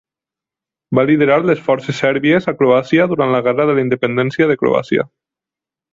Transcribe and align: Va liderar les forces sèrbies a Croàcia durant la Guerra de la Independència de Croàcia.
Va 0.99 1.03
liderar 1.09 1.35
les 1.49 1.61
forces 1.67 2.01
sèrbies 2.05 2.49
a 2.53 2.55
Croàcia 2.63 3.07
durant 3.13 3.35
la 3.37 3.43
Guerra 3.49 3.69
de 3.71 3.77
la 3.81 3.87
Independència 3.89 4.49
de 4.53 4.57
Croàcia. 4.63 5.07